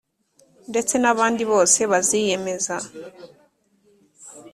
ndetse 0.69 0.93
n 1.03 1.05
abandi 1.13 1.43
bose 1.51 1.79
baziyemeza 1.91 2.75